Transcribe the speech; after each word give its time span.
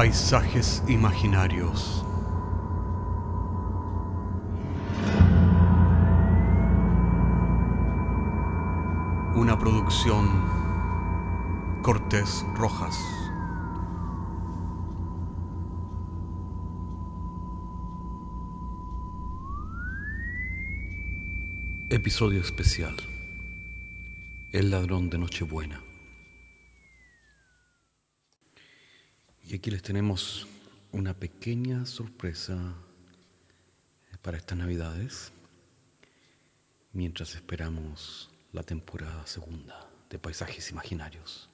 Paisajes 0.00 0.82
imaginarios. 0.88 2.06
Una 9.34 9.58
producción 9.58 10.26
Cortés 11.82 12.46
Rojas. 12.54 12.98
Episodio 21.90 22.40
especial. 22.40 22.96
El 24.52 24.70
ladrón 24.70 25.10
de 25.10 25.18
Nochebuena. 25.18 25.89
Y 29.50 29.56
aquí 29.56 29.72
les 29.72 29.82
tenemos 29.82 30.46
una 30.92 31.12
pequeña 31.12 31.84
sorpresa 31.84 32.56
para 34.22 34.36
estas 34.36 34.56
navidades, 34.56 35.32
mientras 36.92 37.34
esperamos 37.34 38.30
la 38.52 38.62
temporada 38.62 39.26
segunda 39.26 39.90
de 40.08 40.20
Paisajes 40.20 40.70
Imaginarios. 40.70 41.50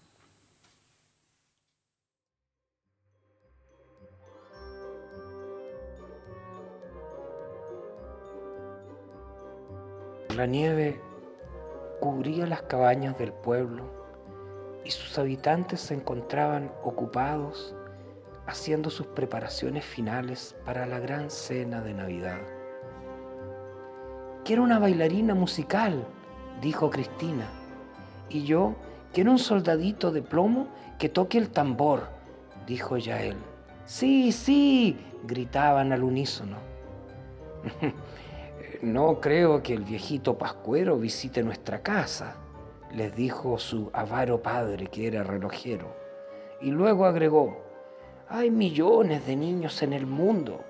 La 10.37 10.45
nieve 10.45 11.01
cubría 11.99 12.47
las 12.47 12.61
cabañas 12.61 13.17
del 13.17 13.33
pueblo 13.33 13.91
y 14.85 14.91
sus 14.91 15.19
habitantes 15.19 15.81
se 15.81 15.95
encontraban 15.95 16.71
ocupados 16.85 17.75
haciendo 18.47 18.91
sus 18.91 19.07
preparaciones 19.09 19.85
finales 19.85 20.57
para 20.65 20.87
la 20.87 20.99
gran 21.01 21.31
cena 21.31 21.81
de 21.81 21.95
Navidad. 21.95 22.39
Quiero 24.45 24.63
una 24.63 24.79
bailarina 24.79 25.35
musical, 25.35 26.07
dijo 26.61 26.89
Cristina, 26.91 27.49
y 28.29 28.45
yo 28.45 28.77
quiero 29.13 29.33
un 29.33 29.39
soldadito 29.39 30.13
de 30.13 30.23
plomo 30.23 30.69
que 30.99 31.09
toque 31.09 31.39
el 31.39 31.51
tambor, 31.51 32.05
dijo 32.67 32.97
Yael. 32.97 33.37
Sí, 33.85 34.31
sí, 34.31 34.97
gritaban 35.25 35.93
al 35.93 36.05
unísono. 36.05 36.59
no 38.83 39.21
creo 39.21 39.63
que 39.63 39.75
el 39.75 39.83
viejito 39.83 40.39
Pascuero 40.39 40.97
visite 40.97 41.43
nuestra 41.43 41.83
casa, 41.83 42.37
les 42.93 43.15
dijo 43.17 43.59
su 43.59 43.91
avaro 43.93 44.43
padre 44.43 44.87
que 44.87 45.09
era 45.09 45.25
relojero, 45.25 45.97
y 46.61 46.71
luego 46.71 47.05
agregó, 47.05 47.66
hay 48.29 48.51
millones 48.51 49.25
de 49.27 49.37
niños 49.37 49.83
en 49.83 49.93
el 49.93 50.07
mundo. 50.07 50.65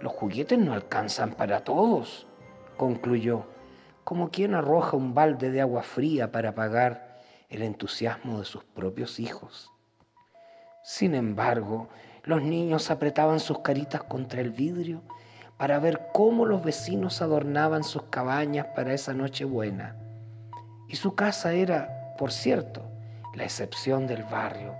Los 0.00 0.12
juguetes 0.12 0.58
no 0.58 0.72
alcanzan 0.72 1.32
para 1.32 1.60
todos, 1.60 2.26
concluyó, 2.76 3.44
como 4.02 4.30
quien 4.30 4.54
arroja 4.54 4.96
un 4.96 5.14
balde 5.14 5.50
de 5.50 5.60
agua 5.60 5.82
fría 5.82 6.32
para 6.32 6.50
apagar 6.50 7.20
el 7.50 7.62
entusiasmo 7.62 8.40
de 8.40 8.44
sus 8.44 8.64
propios 8.64 9.20
hijos. 9.20 9.70
Sin 10.82 11.14
embargo, 11.14 11.88
los 12.24 12.42
niños 12.42 12.90
apretaban 12.90 13.38
sus 13.38 13.60
caritas 13.60 14.02
contra 14.02 14.40
el 14.40 14.50
vidrio 14.50 15.02
para 15.56 15.78
ver 15.78 16.08
cómo 16.12 16.46
los 16.46 16.64
vecinos 16.64 17.22
adornaban 17.22 17.84
sus 17.84 18.04
cabañas 18.04 18.66
para 18.74 18.92
esa 18.92 19.14
noche 19.14 19.44
buena. 19.44 19.96
Y 20.88 20.96
su 20.96 21.14
casa 21.14 21.52
era, 21.52 22.14
por 22.18 22.32
cierto, 22.32 22.82
la 23.34 23.44
excepción 23.44 24.06
del 24.06 24.24
barrio 24.24 24.74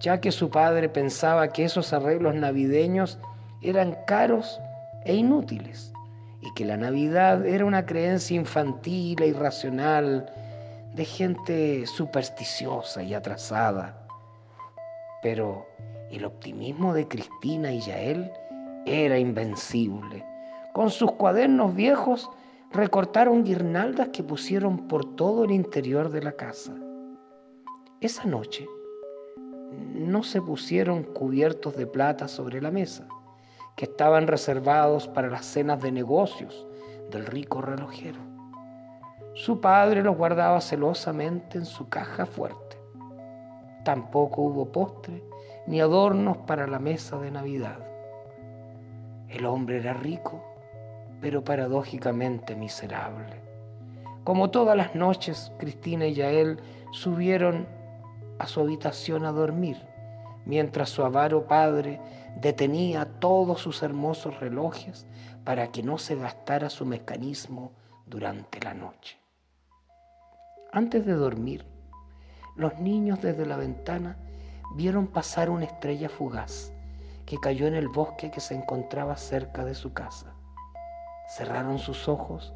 ya 0.00 0.20
que 0.20 0.32
su 0.32 0.50
padre 0.50 0.88
pensaba 0.88 1.48
que 1.48 1.64
esos 1.64 1.92
arreglos 1.92 2.34
navideños 2.34 3.18
eran 3.62 3.96
caros 4.06 4.60
e 5.04 5.14
inútiles 5.14 5.92
y 6.40 6.52
que 6.54 6.64
la 6.64 6.76
Navidad 6.76 7.46
era 7.46 7.64
una 7.64 7.86
creencia 7.86 8.36
infantil 8.36 9.22
e 9.22 9.28
irracional 9.28 10.30
de 10.94 11.04
gente 11.04 11.86
supersticiosa 11.86 13.02
y 13.02 13.14
atrasada. 13.14 14.06
Pero 15.22 15.66
el 16.10 16.24
optimismo 16.24 16.92
de 16.94 17.08
Cristina 17.08 17.72
y 17.72 17.80
Yael 17.80 18.30
era 18.86 19.18
invencible. 19.18 20.24
Con 20.72 20.90
sus 20.90 21.12
cuadernos 21.12 21.74
viejos 21.74 22.30
recortaron 22.70 23.44
guirnaldas 23.44 24.08
que 24.08 24.22
pusieron 24.22 24.88
por 24.88 25.16
todo 25.16 25.44
el 25.44 25.52
interior 25.52 26.10
de 26.10 26.22
la 26.22 26.32
casa. 26.32 26.72
Esa 28.00 28.24
noche, 28.24 28.66
no 29.94 30.22
se 30.22 30.40
pusieron 30.40 31.02
cubiertos 31.02 31.76
de 31.76 31.86
plata 31.86 32.28
sobre 32.28 32.60
la 32.60 32.70
mesa, 32.70 33.06
que 33.76 33.86
estaban 33.86 34.26
reservados 34.26 35.08
para 35.08 35.28
las 35.28 35.44
cenas 35.44 35.80
de 35.82 35.92
negocios 35.92 36.66
del 37.10 37.26
rico 37.26 37.60
relojero. 37.60 38.20
Su 39.34 39.60
padre 39.60 40.02
los 40.02 40.16
guardaba 40.16 40.60
celosamente 40.60 41.58
en 41.58 41.66
su 41.66 41.88
caja 41.88 42.26
fuerte. 42.26 42.78
Tampoco 43.84 44.42
hubo 44.42 44.70
postre 44.70 45.22
ni 45.66 45.80
adornos 45.80 46.38
para 46.38 46.66
la 46.66 46.78
mesa 46.78 47.18
de 47.18 47.30
Navidad. 47.30 47.78
El 49.28 49.46
hombre 49.46 49.78
era 49.78 49.94
rico, 49.94 50.42
pero 51.20 51.42
paradójicamente 51.42 52.54
miserable. 52.54 53.40
Como 54.22 54.50
todas 54.50 54.76
las 54.76 54.94
noches, 54.94 55.52
Cristina 55.58 56.06
y 56.06 56.14
Yael 56.14 56.60
subieron 56.92 57.66
a 58.38 58.46
su 58.46 58.60
habitación 58.60 59.24
a 59.24 59.32
dormir, 59.32 59.76
mientras 60.44 60.90
su 60.90 61.04
avaro 61.04 61.46
padre 61.46 62.00
detenía 62.36 63.04
todos 63.20 63.60
sus 63.60 63.82
hermosos 63.82 64.40
relojes 64.40 65.06
para 65.44 65.70
que 65.70 65.82
no 65.82 65.98
se 65.98 66.16
gastara 66.16 66.70
su 66.70 66.84
mecanismo 66.86 67.72
durante 68.06 68.60
la 68.60 68.74
noche. 68.74 69.18
Antes 70.72 71.06
de 71.06 71.12
dormir, 71.12 71.64
los 72.56 72.78
niños 72.78 73.20
desde 73.20 73.46
la 73.46 73.56
ventana 73.56 74.16
vieron 74.74 75.06
pasar 75.06 75.50
una 75.50 75.64
estrella 75.64 76.08
fugaz 76.08 76.72
que 77.26 77.38
cayó 77.38 77.66
en 77.66 77.74
el 77.74 77.88
bosque 77.88 78.30
que 78.30 78.40
se 78.40 78.54
encontraba 78.54 79.16
cerca 79.16 79.64
de 79.64 79.74
su 79.74 79.92
casa. 79.92 80.34
Cerraron 81.36 81.78
sus 81.78 82.08
ojos 82.08 82.52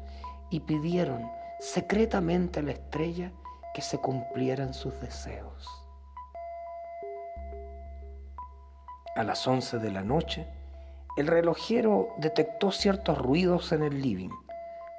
y 0.49 0.61
pidieron 0.61 1.29
secretamente 1.59 2.59
a 2.59 2.63
la 2.63 2.71
estrella 2.71 3.31
que 3.79 3.85
se 3.85 3.97
cumplieran 3.97 4.73
sus 4.73 4.99
deseos. 4.99 5.65
A 9.15 9.23
las 9.23 9.47
once 9.47 9.79
de 9.79 9.89
la 9.89 10.03
noche, 10.03 10.47
el 11.15 11.27
relojero 11.27 12.09
detectó 12.17 12.73
ciertos 12.73 13.17
ruidos 13.17 13.71
en 13.71 13.83
el 13.83 14.01
living, 14.01 14.31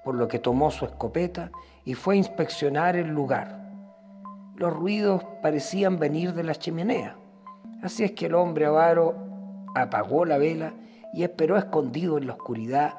por 0.02 0.14
lo 0.14 0.28
que 0.28 0.38
tomó 0.38 0.70
su 0.70 0.86
escopeta 0.86 1.50
y 1.84 1.92
fue 1.92 2.14
a 2.14 2.16
inspeccionar 2.16 2.96
el 2.96 3.08
lugar. 3.08 3.70
Los 4.56 4.72
ruidos 4.72 5.24
parecían 5.42 5.98
venir 5.98 6.32
de 6.32 6.44
la 6.44 6.54
chimenea, 6.54 7.18
así 7.82 8.04
es 8.04 8.12
que 8.12 8.26
el 8.26 8.34
hombre 8.34 8.64
avaro 8.64 9.14
apagó 9.74 10.24
la 10.24 10.38
vela 10.38 10.72
y 11.12 11.22
esperó 11.22 11.58
escondido 11.58 12.16
en 12.16 12.28
la 12.28 12.32
oscuridad 12.32 12.94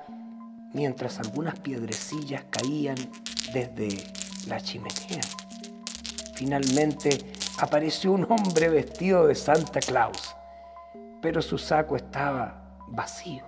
mientras 0.74 1.20
algunas 1.20 1.60
piedrecillas 1.60 2.46
caían 2.52 2.98
desde 3.52 4.04
la 4.48 4.62
chimenea. 4.62 5.22
Finalmente 6.42 7.20
apareció 7.60 8.12
un 8.14 8.26
hombre 8.28 8.68
vestido 8.68 9.28
de 9.28 9.36
Santa 9.36 9.80
Claus, 9.80 10.36
pero 11.22 11.40
su 11.40 11.60
saco 11.60 11.96
estaba 11.96 12.80
vacío. 12.88 13.44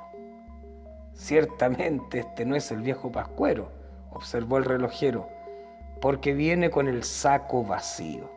Ciertamente 1.16 2.20
este 2.20 2.46
no 2.46 2.56
es 2.56 2.70
el 2.70 2.84
viejo 2.84 3.12
pascuero, 3.12 3.72
observó 4.12 4.60
el 4.60 4.66
relojero, 4.66 5.28
porque 6.02 6.36
viene 6.36 6.70
con 6.70 6.88
el 6.88 7.04
saco 7.04 7.64
vacío. 7.64 8.30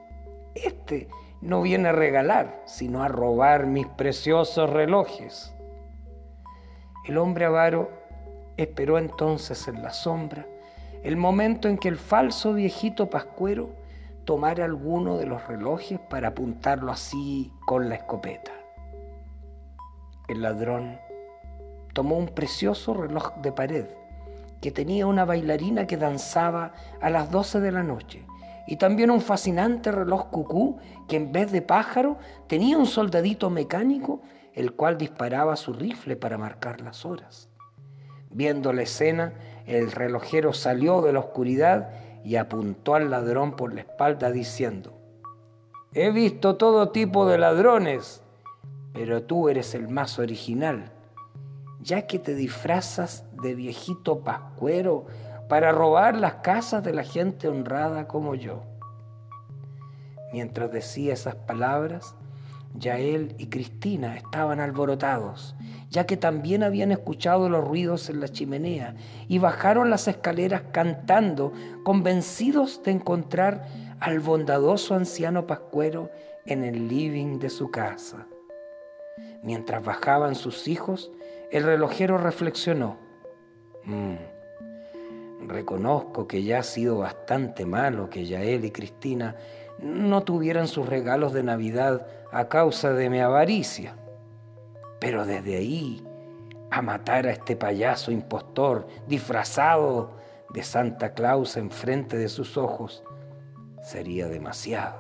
Este 0.55 1.11
no 1.43 1.61
viene 1.61 1.91
a 1.91 1.93
regalar, 1.93 2.63
sino 2.65 3.03
a 3.03 3.09
robar 3.09 3.67
mis 3.67 3.87
preciosos 3.87 4.71
relojes. 4.71 5.55
El 7.05 7.19
hombre 7.19 7.45
avaro 7.45 7.91
esperó 8.57 8.97
entonces 8.97 9.69
en 9.69 9.83
la 9.83 9.93
sombra 9.93 10.47
el 11.03 11.19
momento 11.19 11.69
en 11.69 11.77
que 11.77 11.89
el 11.89 11.99
falso 11.99 12.55
viejito 12.55 13.11
pascuero 13.11 13.85
tomar 14.27 14.61
alguno 14.61 15.17
de 15.17 15.25
los 15.25 15.47
relojes 15.47 16.01
para 16.01 16.29
apuntarlo 16.29 16.91
así 16.91 17.53
con 17.65 17.89
la 17.89 17.95
escopeta. 17.95 18.51
El 20.29 20.43
ladrón 20.43 20.99
tomó 21.95 22.19
un 22.19 22.27
precioso 22.27 22.93
reloj 22.93 23.37
de 23.37 23.53
pared 23.53 23.87
que 24.61 24.73
tenía 24.73 25.07
una 25.07 25.25
bailarina 25.25 25.87
que 25.87 25.97
danzaba 25.97 26.75
a 27.01 27.09
las 27.09 27.31
12 27.31 27.61
de 27.61 27.71
la 27.71 27.85
noche 27.85 28.27
y 28.67 28.77
también 28.77 29.13
un 29.13 29.21
fascinante 29.21 29.93
reloj 29.93 30.29
cucú 30.29 30.79
que 31.07 31.17
en 31.17 31.31
vez 31.31 31.53
de 31.53 31.63
pájaro 31.63 32.19
tenía 32.49 32.77
un 32.77 32.87
soldadito 32.87 33.49
mecánico 33.49 34.23
el 34.55 34.73
cual 34.73 34.99
disparaba 34.99 35.55
su 35.55 35.73
rifle 35.73 36.17
para 36.17 36.37
marcar 36.37 36.81
las 36.81 37.07
horas. 37.07 37.49
Viendo 38.31 38.73
la 38.73 38.83
escena, 38.83 39.35
el 39.67 39.93
relojero 39.93 40.53
salió 40.53 41.01
de 41.01 41.13
la 41.13 41.21
oscuridad 41.21 41.91
y 42.27 42.35
apuntó 42.35 42.97
al 42.97 43.09
ladrón 43.09 43.53
por 43.55 43.73
la 43.73 43.83
espalda 43.83 44.33
diciendo, 44.33 44.99
He 45.95 46.11
visto 46.11 46.57
todo 46.57 46.89
tipo 46.89 47.25
de 47.29 47.39
ladrones, 47.39 48.21
pero 48.93 49.23
tú 49.23 49.49
eres 49.49 49.77
el 49.77 49.87
más 49.87 50.19
original, 50.19 50.91
ya 51.81 52.09
que 52.09 52.19
te 52.19 52.35
disfrazas 52.35 53.25
de 53.41 53.55
viejito 53.55 54.25
pascuero 54.25 55.07
para 55.49 55.71
robar 55.71 56.17
las 56.17 56.35
casas 56.43 56.83
de 56.83 56.93
la 56.93 57.05
gente 57.05 57.47
honrada 57.47 58.09
como 58.09 58.35
yo. 58.35 58.65
Mientras 60.33 60.73
decía 60.73 61.13
esas 61.13 61.37
palabras, 61.37 62.17
Yael 62.75 63.37
y 63.39 63.47
Cristina 63.47 64.17
estaban 64.17 64.59
alborotados, 64.59 65.55
ya 65.97 66.05
que 66.05 66.19
también 66.19 66.63
habían 66.63 66.93
escuchado 66.93 67.49
los 67.49 67.67
ruidos 67.67 68.11
en 68.11 68.21
la 68.21 68.29
chimenea 68.29 68.95
y 69.29 69.39
bajaron 69.39 69.89
las 69.89 70.09
escaleras 70.09 70.65
cantando, 70.71 71.55
convencidos 71.85 72.83
de 72.83 72.91
encontrar 72.91 73.67
al 73.99 74.21
bondadoso 74.21 74.95
anciano 74.95 75.47
pascuero 75.47 76.11
en 76.45 76.65
el 76.65 76.87
living 76.89 77.39
de 77.39 77.49
su 77.49 77.71
casa. 77.71 78.27
Mientras 79.43 79.83
bajaban 79.83 80.35
sus 80.35 80.69
hijos, 80.69 81.11
el 81.51 81.65
relojero 81.65 82.19
reflexionó. 82.19 82.99
Mm, 83.85 84.17
reconozco 85.49 86.29
que 86.29 86.43
ya 86.43 86.59
ha 86.59 86.63
sido 86.63 86.99
bastante 86.99 87.65
malo 87.65 88.11
que 88.11 88.27
Yael 88.27 88.67
y 88.67 88.71
Cristina 88.71 89.35
no 89.79 90.25
tuvieran 90.25 90.69
sus 90.69 90.87
regalos 90.87 91.33
de 91.33 91.43
Navidad 91.43 92.07
a 92.33 92.51
causa 92.51 92.93
de 92.93 93.09
mi 93.09 93.21
avaricia. 93.21 93.97
Pero 94.99 95.27
desde 95.27 95.57
ahí 95.57 96.05
a 96.71 96.83
matar 96.83 97.27
a 97.27 97.33
este 97.33 97.57
payaso 97.57 98.11
impostor 98.11 98.87
disfrazado 99.07 100.17
de 100.51 100.63
Santa 100.63 101.13
Claus 101.15 101.57
enfrente 101.57 102.17
de 102.17 102.29
sus 102.29 102.57
ojos 102.57 103.03
sería 103.83 104.29
demasiado. 104.29 104.99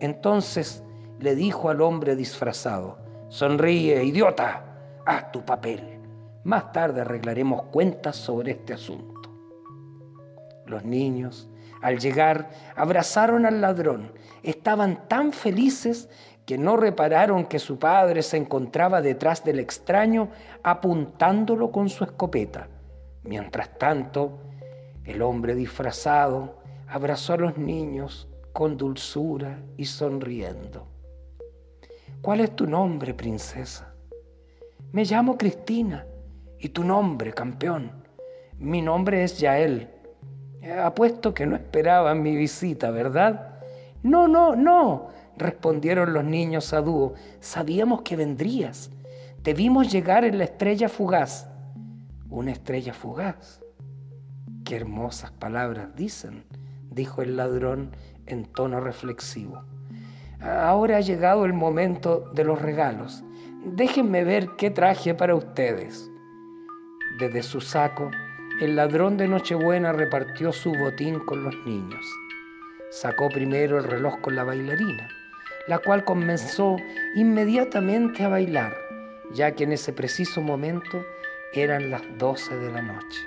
Entonces 0.00 0.82
le 1.18 1.34
dijo 1.34 1.70
al 1.70 1.80
hombre 1.80 2.14
disfrazado, 2.14 2.98
sonríe, 3.28 4.04
idiota, 4.04 4.64
haz 5.04 5.32
tu 5.32 5.44
papel. 5.44 5.98
Más 6.44 6.72
tarde 6.72 7.00
arreglaremos 7.00 7.64
cuentas 7.64 8.16
sobre 8.16 8.52
este 8.52 8.74
asunto. 8.74 9.30
Los 10.66 10.84
niños 10.84 11.48
al 11.80 11.98
llegar, 11.98 12.50
abrazaron 12.76 13.46
al 13.46 13.60
ladrón. 13.60 14.12
Estaban 14.42 15.08
tan 15.08 15.32
felices 15.32 16.08
que 16.48 16.56
no 16.56 16.78
repararon 16.78 17.44
que 17.44 17.58
su 17.58 17.78
padre 17.78 18.22
se 18.22 18.38
encontraba 18.38 19.02
detrás 19.02 19.44
del 19.44 19.58
extraño 19.58 20.30
apuntándolo 20.62 21.70
con 21.70 21.90
su 21.90 22.04
escopeta. 22.04 22.68
Mientras 23.22 23.78
tanto, 23.78 24.38
el 25.04 25.20
hombre 25.20 25.54
disfrazado 25.54 26.56
abrazó 26.86 27.34
a 27.34 27.36
los 27.36 27.58
niños 27.58 28.28
con 28.54 28.78
dulzura 28.78 29.58
y 29.76 29.84
sonriendo. 29.84 30.86
¿Cuál 32.22 32.40
es 32.40 32.56
tu 32.56 32.66
nombre, 32.66 33.12
princesa? 33.12 33.92
Me 34.92 35.04
llamo 35.04 35.36
Cristina. 35.36 36.06
¿Y 36.58 36.70
tu 36.70 36.82
nombre, 36.82 37.34
campeón? 37.34 37.92
Mi 38.56 38.80
nombre 38.80 39.22
es 39.22 39.38
Yael. 39.38 39.90
Apuesto 40.82 41.34
que 41.34 41.44
no 41.44 41.56
esperaban 41.56 42.22
mi 42.22 42.34
visita, 42.34 42.90
¿verdad? 42.90 43.60
No, 44.02 44.26
no, 44.28 44.56
no, 44.56 45.08
respondieron 45.38 46.12
los 46.12 46.24
niños 46.24 46.72
a 46.72 46.80
dúo. 46.80 47.14
Sabíamos 47.40 48.02
que 48.02 48.16
vendrías. 48.16 48.90
Te 49.42 49.54
vimos 49.54 49.90
llegar 49.90 50.24
en 50.24 50.38
la 50.38 50.44
estrella 50.44 50.88
fugaz. 50.88 51.48
Una 52.30 52.52
estrella 52.52 52.92
fugaz. 52.92 53.60
Qué 54.64 54.76
hermosas 54.76 55.30
palabras 55.30 55.94
dicen, 55.96 56.44
dijo 56.90 57.22
el 57.22 57.36
ladrón 57.36 57.92
en 58.26 58.44
tono 58.44 58.80
reflexivo. 58.80 59.64
Ahora 60.40 60.98
ha 60.98 61.00
llegado 61.00 61.44
el 61.44 61.52
momento 61.52 62.30
de 62.34 62.44
los 62.44 62.60
regalos. 62.60 63.24
Déjenme 63.64 64.24
ver 64.24 64.50
qué 64.56 64.70
traje 64.70 65.14
para 65.14 65.34
ustedes. 65.34 66.10
Desde 67.18 67.42
su 67.42 67.60
saco 67.60 68.10
el 68.60 68.74
ladrón 68.74 69.16
de 69.16 69.28
Nochebuena 69.28 69.92
repartió 69.92 70.52
su 70.52 70.72
botín 70.74 71.20
con 71.20 71.44
los 71.44 71.54
niños. 71.64 72.04
Sacó 72.90 73.28
primero 73.28 73.78
el 73.78 73.84
reloj 73.84 74.20
con 74.20 74.34
la 74.34 74.42
bailarina, 74.42 75.08
la 75.68 75.78
cual 75.78 76.04
comenzó 76.04 76.76
inmediatamente 77.14 78.24
a 78.24 78.28
bailar, 78.28 78.74
ya 79.32 79.52
que 79.52 79.64
en 79.64 79.72
ese 79.72 79.92
preciso 79.92 80.40
momento 80.40 81.04
eran 81.52 81.90
las 81.90 82.02
doce 82.18 82.56
de 82.56 82.72
la 82.72 82.82
noche. 82.82 83.20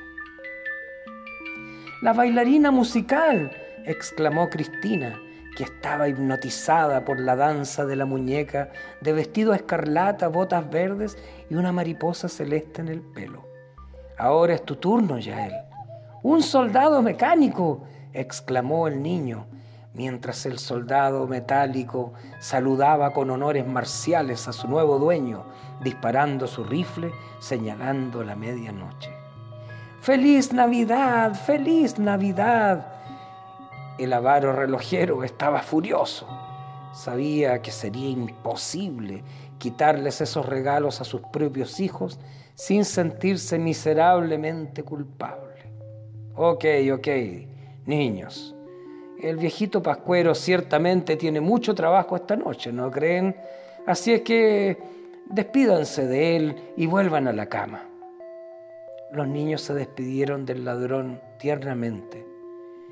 La 2.02 2.14
bailarina 2.14 2.72
musical, 2.72 3.52
exclamó 3.86 4.50
Cristina, 4.50 5.20
que 5.56 5.64
estaba 5.64 6.08
hipnotizada 6.08 7.06
por 7.06 7.20
la 7.20 7.36
danza 7.36 7.86
de 7.86 7.96
la 7.96 8.06
muñeca 8.06 8.72
de 9.02 9.14
vestido 9.14 9.54
escarlata, 9.54 10.28
botas 10.28 10.70
verdes 10.70 11.18
y 11.50 11.56
una 11.56 11.72
mariposa 11.72 12.28
celeste 12.28 12.82
en 12.82 12.88
el 12.88 13.02
pelo. 13.02 13.46
Ahora 14.18 14.56
es 14.56 14.64
tu 14.64 14.78
turno, 14.78 15.20
Yael. 15.20 15.54
Un 16.24 16.42
soldado 16.42 17.02
mecánico, 17.02 17.84
exclamó 18.14 18.88
el 18.88 19.02
niño, 19.02 19.46
mientras 19.94 20.46
el 20.46 20.60
soldado 20.60 21.28
metálico 21.28 22.14
saludaba 22.40 23.12
con 23.14 23.30
honores 23.30 23.68
marciales 23.68 24.48
a 24.48 24.54
su 24.54 24.68
nuevo 24.68 25.00
dueño, 25.00 25.46
disparando 25.84 26.48
su 26.48 26.64
rifle, 26.64 27.12
señalando 27.40 28.24
la 28.24 28.36
medianoche. 28.36 29.10
¡Feliz 30.02 30.54
Navidad! 30.54 31.34
¡Feliz 31.34 32.00
Navidad! 32.00 32.88
El 33.98 34.14
avaro 34.14 34.54
relojero 34.54 35.24
estaba 35.24 35.62
furioso. 35.62 36.28
Sabía 36.94 37.62
que 37.62 37.72
sería 37.72 38.10
imposible 38.10 39.24
quitarles 39.60 40.22
esos 40.22 40.46
regalos 40.46 41.02
a 41.02 41.04
sus 41.04 41.22
propios 41.22 41.80
hijos 41.80 42.20
sin 42.56 42.84
sentirse 42.84 43.60
miserablemente 43.60 44.84
culpable. 44.84 45.72
Ok, 46.36 46.66
ok, 46.94 47.08
niños, 47.86 48.56
el 49.22 49.38
viejito 49.38 49.82
Pascuero 49.82 50.36
ciertamente 50.36 51.16
tiene 51.16 51.42
mucho 51.42 51.76
trabajo 51.76 52.16
esta 52.16 52.36
noche, 52.36 52.72
¿no 52.72 52.90
creen? 52.92 53.36
Así 53.86 54.14
es 54.14 54.22
que 54.22 54.78
despídanse 55.26 56.08
de 56.08 56.36
él 56.36 56.56
y 56.78 56.86
vuelvan 56.86 57.28
a 57.28 57.34
la 57.34 57.48
cama. 57.48 57.88
Los 59.12 59.28
niños 59.28 59.62
se 59.62 59.74
despidieron 59.74 60.46
del 60.46 60.66
ladrón 60.66 61.22
tiernamente, 61.38 62.26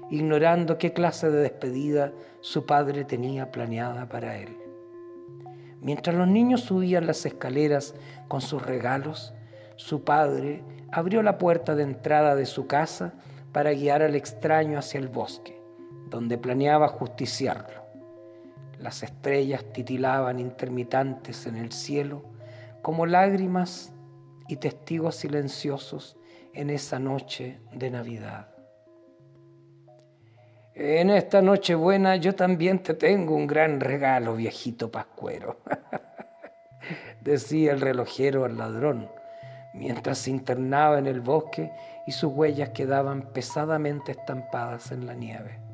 ignorando 0.09 0.77
qué 0.77 0.93
clase 0.93 1.29
de 1.29 1.41
despedida 1.41 2.11
su 2.41 2.65
padre 2.65 3.05
tenía 3.05 3.51
planeada 3.51 4.07
para 4.07 4.37
él. 4.37 4.57
Mientras 5.81 6.15
los 6.15 6.27
niños 6.27 6.61
subían 6.61 7.07
las 7.07 7.25
escaleras 7.25 7.95
con 8.27 8.41
sus 8.41 8.65
regalos, 8.65 9.33
su 9.77 10.03
padre 10.03 10.63
abrió 10.91 11.21
la 11.23 11.37
puerta 11.37 11.75
de 11.75 11.83
entrada 11.83 12.35
de 12.35 12.45
su 12.45 12.67
casa 12.67 13.13
para 13.51 13.71
guiar 13.71 14.01
al 14.01 14.15
extraño 14.15 14.77
hacia 14.77 14.99
el 14.99 15.07
bosque, 15.07 15.58
donde 16.09 16.37
planeaba 16.37 16.87
justiciarlo. 16.87 17.83
Las 18.79 19.03
estrellas 19.03 19.63
titilaban 19.73 20.39
intermitentes 20.39 21.45
en 21.45 21.57
el 21.57 21.71
cielo 21.71 22.23
como 22.81 23.05
lágrimas 23.05 23.93
y 24.47 24.55
testigos 24.55 25.15
silenciosos 25.15 26.17
en 26.53 26.69
esa 26.69 26.97
noche 26.99 27.59
de 27.73 27.91
Navidad. 27.91 28.47
En 30.73 31.09
esta 31.09 31.41
noche 31.41 31.75
buena 31.75 32.15
yo 32.15 32.35
también 32.35 32.79
te 32.81 32.93
tengo 32.93 33.35
un 33.35 33.47
gran 33.47 33.81
regalo, 33.81 34.35
viejito 34.35 34.89
pascuero, 34.89 35.57
decía 37.21 37.73
el 37.73 37.81
relojero 37.81 38.45
al 38.45 38.57
ladrón, 38.57 39.09
mientras 39.73 40.19
se 40.19 40.31
internaba 40.31 40.97
en 40.97 41.07
el 41.07 41.19
bosque 41.19 41.69
y 42.07 42.13
sus 42.13 42.31
huellas 42.33 42.69
quedaban 42.69 43.33
pesadamente 43.33 44.13
estampadas 44.13 44.93
en 44.93 45.05
la 45.05 45.15
nieve. 45.15 45.68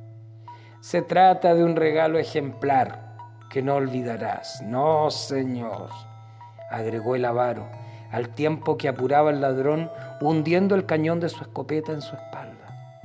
Se 0.86 1.02
trata 1.02 1.56
de 1.56 1.64
un 1.64 1.76
regalo 1.76 2.20
ejemplar 2.20 3.16
que 3.50 3.64
no 3.64 3.74
olvidarás. 3.74 4.62
No, 4.62 5.10
señor, 5.10 5.90
agregó 6.70 7.16
el 7.16 7.26
avaro, 7.26 7.68
al 8.12 8.30
tiempo 8.30 8.78
que 8.78 8.88
apuraba 8.88 9.32
el 9.32 9.42
ladrón 9.42 9.90
hundiendo 10.22 10.76
el 10.76 10.86
cañón 10.86 11.20
de 11.20 11.30
su 11.30 11.42
escopeta 11.42 11.92
en 11.92 12.04
su 12.04 12.16
espalda. 12.16 13.02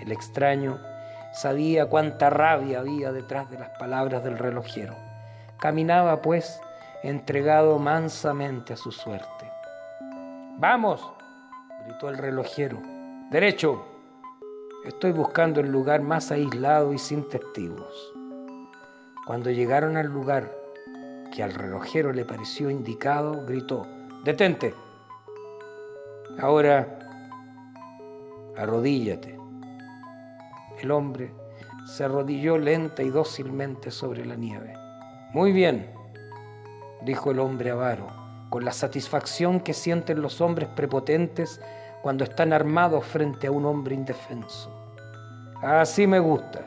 El 0.00 0.10
extraño 0.10 0.78
sabía 1.34 1.84
cuánta 1.84 2.30
rabia 2.30 2.78
había 2.78 3.12
detrás 3.12 3.50
de 3.50 3.58
las 3.58 3.68
palabras 3.78 4.24
del 4.24 4.38
relojero. 4.38 4.94
Caminaba, 5.58 6.22
pues, 6.22 6.62
entregado 7.02 7.78
mansamente 7.78 8.72
a 8.72 8.78
su 8.78 8.90
suerte. 8.90 9.52
Vamos, 10.56 11.06
gritó 11.84 12.08
el 12.08 12.16
relojero. 12.16 12.78
Derecho. 13.30 13.95
Estoy 14.86 15.10
buscando 15.10 15.60
el 15.60 15.66
lugar 15.66 16.00
más 16.00 16.30
aislado 16.30 16.92
y 16.92 16.98
sin 16.98 17.28
testigos. 17.28 18.14
Cuando 19.26 19.50
llegaron 19.50 19.96
al 19.96 20.06
lugar 20.06 20.56
que 21.34 21.42
al 21.42 21.54
relojero 21.54 22.12
le 22.12 22.24
pareció 22.24 22.70
indicado, 22.70 23.44
gritó, 23.44 23.84
detente. 24.22 24.74
Ahora, 26.38 27.00
arrodíllate. 28.56 29.36
El 30.80 30.92
hombre 30.92 31.34
se 31.88 32.04
arrodilló 32.04 32.56
lenta 32.56 33.02
y 33.02 33.10
dócilmente 33.10 33.90
sobre 33.90 34.24
la 34.24 34.36
nieve. 34.36 34.72
Muy 35.32 35.50
bien, 35.50 35.90
dijo 37.02 37.32
el 37.32 37.40
hombre 37.40 37.72
avaro, 37.72 38.06
con 38.50 38.64
la 38.64 38.72
satisfacción 38.72 39.58
que 39.58 39.74
sienten 39.74 40.22
los 40.22 40.40
hombres 40.40 40.68
prepotentes 40.68 41.60
cuando 42.02 42.24
están 42.24 42.52
armados 42.52 43.04
frente 43.04 43.46
a 43.46 43.50
un 43.50 43.64
hombre 43.64 43.94
indefenso. 43.94 44.70
Así 45.62 46.06
me 46.06 46.18
gusta. 46.18 46.60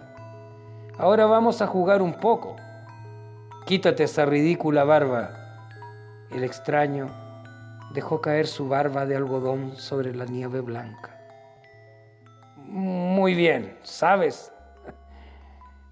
Ahora 0.98 1.26
vamos 1.26 1.62
a 1.62 1.68
jugar 1.68 2.02
un 2.02 2.14
poco. 2.14 2.56
Quítate 3.66 4.04
esa 4.04 4.26
ridícula 4.26 4.84
barba. 4.84 5.32
El 6.32 6.44
extraño 6.44 7.08
dejó 7.94 8.22
caer 8.22 8.48
su 8.48 8.68
barba 8.68 9.06
de 9.06 9.16
algodón 9.16 9.76
sobre 9.76 10.14
la 10.14 10.26
nieve 10.26 10.62
blanca. 10.62 11.18
Muy 12.58 13.34
bien, 13.34 13.78
¿sabes? 13.84 14.52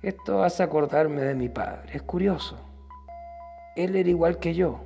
Esto 0.01 0.43
hace 0.43 0.63
acordarme 0.63 1.21
de 1.21 1.35
mi 1.35 1.49
padre. 1.49 1.93
Es 1.93 2.01
curioso. 2.03 2.57
Él 3.75 3.95
era 3.95 4.09
igual 4.09 4.37
que 4.39 4.53
yo. 4.53 4.79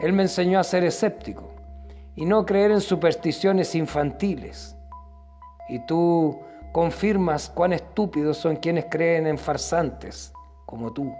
Él 0.00 0.12
me 0.12 0.22
enseñó 0.22 0.58
a 0.58 0.64
ser 0.64 0.84
escéptico 0.84 1.53
y 2.16 2.24
no 2.24 2.46
creer 2.46 2.70
en 2.70 2.80
supersticiones 2.80 3.74
infantiles. 3.74 4.76
Y 5.68 5.84
tú 5.86 6.40
confirmas 6.72 7.50
cuán 7.50 7.72
estúpidos 7.72 8.36
son 8.36 8.56
quienes 8.56 8.86
creen 8.90 9.26
en 9.26 9.38
farsantes 9.38 10.32
como 10.66 10.92
tú. 10.92 11.14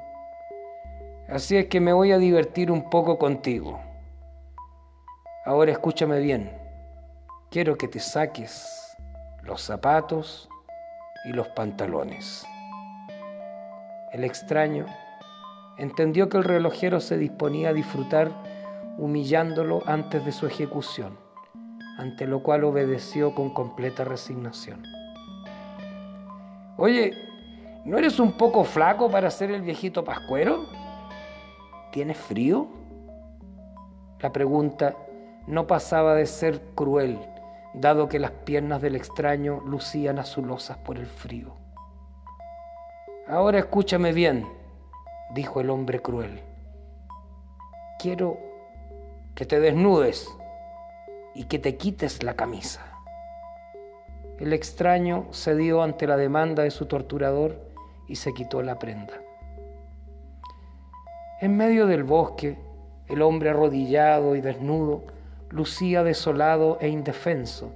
Así 1.29 1.57
es 1.57 1.67
que 1.67 1.81
me 1.81 1.93
voy 1.93 2.13
a 2.13 2.19
divertir 2.19 2.71
un 2.71 2.91
poco 2.91 3.19
contigo. 3.19 3.81
Ahora 5.47 5.73
escúchame 5.73 6.21
bien. 6.21 6.51
Quiero 7.51 7.77
que 7.77 7.89
te 7.89 8.01
saques 8.01 8.97
los 9.43 9.63
zapatos 9.63 10.49
y 11.25 11.33
los 11.33 11.49
pantalones. 11.49 12.47
El 14.13 14.25
extraño 14.25 14.87
entendió 15.79 16.29
que 16.29 16.37
el 16.37 16.45
relojero 16.45 17.01
se 17.01 17.17
disponía 17.17 17.71
a 17.71 17.73
disfrutar 17.73 18.31
humillándolo 18.99 19.83
antes 19.87 20.25
de 20.25 20.33
su 20.33 20.47
ejecución, 20.47 21.19
ante 21.99 22.27
lo 22.27 22.43
cual 22.43 22.65
obedeció 22.65 23.35
con 23.35 23.53
completa 23.53 24.05
resignación. 24.05 24.83
Oye, 26.77 27.13
¿no 27.85 27.99
eres 27.99 28.19
un 28.19 28.33
poco 28.33 28.65
flaco 28.65 29.11
para 29.11 29.31
ser 29.31 29.51
el 29.51 29.63
viejito 29.63 30.05
pascuero? 30.05 30.67
¿Tienes 31.93 32.19
frío? 32.19 32.67
La 34.21 34.33
pregunta 34.33 34.97
no 35.47 35.67
pasaba 35.67 36.15
de 36.15 36.27
ser 36.27 36.61
cruel, 36.75 37.19
dado 37.75 38.09
que 38.09 38.19
las 38.19 38.31
piernas 38.31 38.81
del 38.81 38.97
extraño 38.97 39.61
lucían 39.67 40.19
azulosas 40.19 40.79
por 40.79 40.99
el 40.99 41.07
frío. 41.07 41.55
Ahora 43.29 43.59
escúchame 43.59 44.13
bien, 44.13 44.47
dijo 45.35 45.61
el 45.61 45.71
hombre 45.71 46.01
cruel. 46.01 46.43
Quiero 47.99 48.54
que 49.35 49.45
te 49.45 49.59
desnudes 49.59 50.29
y 51.35 51.45
que 51.45 51.59
te 51.59 51.77
quites 51.77 52.23
la 52.23 52.35
camisa. 52.35 52.81
El 54.39 54.53
extraño 54.53 55.27
cedió 55.33 55.83
ante 55.83 56.07
la 56.07 56.17
demanda 56.17 56.63
de 56.63 56.71
su 56.71 56.87
torturador 56.87 57.61
y 58.09 58.17
se 58.17 58.33
quitó 58.33 58.63
la 58.63 58.79
prenda. 58.79 59.15
En 61.41 61.57
medio 61.57 61.87
del 61.87 62.05
bosque, 62.05 62.59
el 63.09 63.23
hombre 63.23 63.51
arrodillado 63.51 64.37
y 64.37 64.41
desnudo 64.41 65.05
lucía 65.51 66.03
desolado 66.03 66.79
e 66.81 66.89
indefenso 66.89 67.73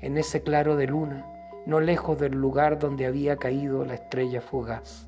en 0.00 0.18
ese 0.18 0.42
claro 0.42 0.76
de 0.76 0.86
luna, 0.86 1.26
no 1.66 1.80
lejos 1.80 2.18
del 2.18 2.32
lugar 2.32 2.78
donde 2.78 3.06
había 3.06 3.36
caído 3.36 3.84
la 3.84 3.94
estrella 3.94 4.40
fugaz. 4.40 5.06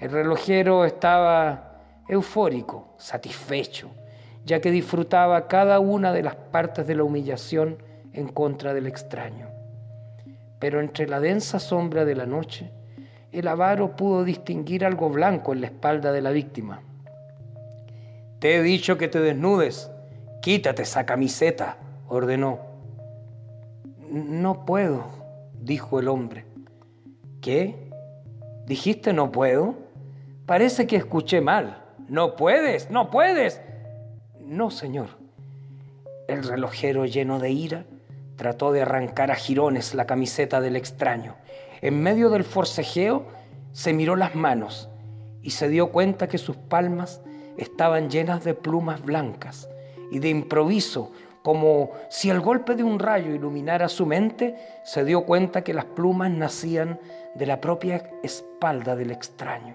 El 0.00 0.10
relojero 0.10 0.84
estaba 0.84 1.80
eufórico, 2.08 2.94
satisfecho, 2.98 3.90
ya 4.46 4.60
que 4.60 4.70
disfrutaba 4.70 5.48
cada 5.48 5.80
una 5.80 6.12
de 6.12 6.22
las 6.22 6.36
partes 6.36 6.86
de 6.86 6.94
la 6.94 7.02
humillación 7.02 7.82
en 8.12 8.28
contra 8.28 8.72
del 8.72 8.86
extraño. 8.86 9.48
Pero 10.60 10.80
entre 10.80 11.08
la 11.08 11.20
densa 11.20 11.58
sombra 11.58 12.04
de 12.04 12.14
la 12.14 12.26
noche, 12.26 12.70
el 13.32 13.48
avaro 13.48 13.96
pudo 13.96 14.24
distinguir 14.24 14.84
algo 14.84 15.10
blanco 15.10 15.52
en 15.52 15.60
la 15.60 15.66
espalda 15.66 16.12
de 16.12 16.22
la 16.22 16.30
víctima. 16.30 16.80
Te 18.38 18.56
he 18.56 18.62
dicho 18.62 18.96
que 18.96 19.08
te 19.08 19.18
desnudes. 19.18 19.90
Quítate 20.40 20.82
esa 20.82 21.04
camiseta, 21.04 21.78
ordenó. 22.08 22.60
No 24.08 24.64
puedo, 24.64 25.06
dijo 25.60 25.98
el 25.98 26.06
hombre. 26.06 26.44
¿Qué? 27.42 27.90
¿Dijiste 28.64 29.12
no 29.12 29.32
puedo? 29.32 29.74
Parece 30.46 30.86
que 30.86 30.94
escuché 30.94 31.40
mal. 31.40 31.82
No 32.08 32.36
puedes, 32.36 32.90
no 32.90 33.10
puedes. 33.10 33.60
No, 34.46 34.70
señor. 34.70 35.08
El 36.28 36.44
relojero 36.44 37.04
lleno 37.04 37.40
de 37.40 37.50
ira 37.50 37.84
trató 38.36 38.70
de 38.70 38.82
arrancar 38.82 39.32
a 39.32 39.34
jirones 39.34 39.92
la 39.92 40.06
camiseta 40.06 40.60
del 40.60 40.76
extraño. 40.76 41.34
En 41.80 42.00
medio 42.00 42.30
del 42.30 42.44
forcejeo 42.44 43.26
se 43.72 43.92
miró 43.92 44.14
las 44.14 44.36
manos 44.36 44.88
y 45.42 45.50
se 45.50 45.68
dio 45.68 45.90
cuenta 45.90 46.28
que 46.28 46.38
sus 46.38 46.54
palmas 46.56 47.20
estaban 47.56 48.08
llenas 48.08 48.44
de 48.44 48.54
plumas 48.54 49.02
blancas 49.02 49.68
y 50.12 50.20
de 50.20 50.28
improviso, 50.28 51.10
como 51.42 51.90
si 52.08 52.30
el 52.30 52.40
golpe 52.40 52.76
de 52.76 52.84
un 52.84 53.00
rayo 53.00 53.34
iluminara 53.34 53.88
su 53.88 54.06
mente, 54.06 54.54
se 54.84 55.04
dio 55.04 55.24
cuenta 55.24 55.64
que 55.64 55.74
las 55.74 55.86
plumas 55.86 56.30
nacían 56.30 57.00
de 57.34 57.46
la 57.46 57.60
propia 57.60 58.12
espalda 58.22 58.94
del 58.94 59.10
extraño. 59.10 59.74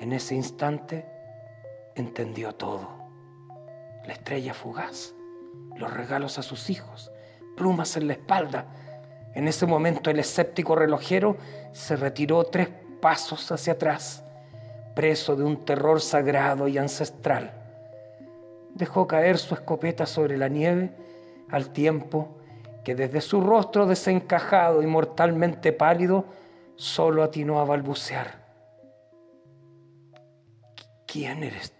En 0.00 0.12
ese 0.12 0.34
instante 0.34 1.19
entendió 1.94 2.54
todo. 2.54 2.88
La 4.06 4.12
estrella 4.12 4.54
fugaz, 4.54 5.14
los 5.76 5.92
regalos 5.92 6.38
a 6.38 6.42
sus 6.42 6.70
hijos, 6.70 7.12
plumas 7.56 7.96
en 7.96 8.06
la 8.06 8.14
espalda. 8.14 8.66
En 9.34 9.46
ese 9.48 9.66
momento 9.66 10.10
el 10.10 10.18
escéptico 10.18 10.74
relojero 10.74 11.36
se 11.72 11.96
retiró 11.96 12.44
tres 12.44 12.68
pasos 13.00 13.50
hacia 13.52 13.74
atrás, 13.74 14.24
preso 14.94 15.36
de 15.36 15.44
un 15.44 15.64
terror 15.64 16.00
sagrado 16.00 16.68
y 16.68 16.78
ancestral. 16.78 17.52
Dejó 18.74 19.06
caer 19.06 19.38
su 19.38 19.54
escopeta 19.54 20.06
sobre 20.06 20.36
la 20.36 20.48
nieve 20.48 20.92
al 21.50 21.70
tiempo 21.70 22.36
que 22.84 22.94
desde 22.94 23.20
su 23.20 23.40
rostro 23.40 23.86
desencajado 23.86 24.82
y 24.82 24.86
mortalmente 24.86 25.72
pálido 25.72 26.24
solo 26.76 27.22
atinó 27.22 27.60
a 27.60 27.64
balbucear. 27.64 28.40
¿Quién 31.06 31.42
eres 31.42 31.79